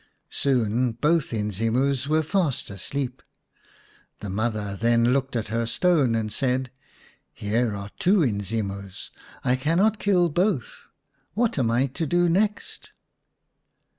Soon 0.31 0.93
both 0.93 1.29
Inzimus 1.31 2.07
were 2.07 2.23
fast 2.23 2.71
asleep. 2.71 3.21
The 4.21 4.31
mother 4.31 4.75
then 4.75 5.13
looked 5.13 5.35
at 5.35 5.49
her 5.49 5.67
stone, 5.67 6.15
and 6.15 6.31
said," 6.33 6.71
Here 7.33 7.75
are 7.75 7.91
two 7.99 8.21
Inzimus. 8.23 9.11
I 9.43 9.55
cannot 9.55 9.99
kill 9.99 10.29
both. 10.29 10.89
What 11.35 11.59
am 11.59 11.69
I 11.69 11.85
to 11.85 12.07
do 12.07 12.27
next?" 12.29 12.89